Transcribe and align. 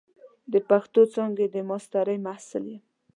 د 0.51 0.53
پښتو 0.69 1.01
څانګې 1.13 1.45
د 1.55 1.57
ماسترۍ 1.69 2.17
محصل 2.25 2.63
یم. 2.73 2.81